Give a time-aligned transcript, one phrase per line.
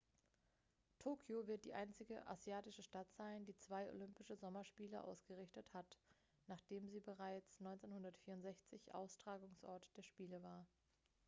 [0.97, 5.99] tokio wird die einzige asiatische stadt sein die zwei olympische sommerspiele ausgerichtet hat
[6.47, 10.65] nachdem sie bereits 1964 austragungsort der spiele war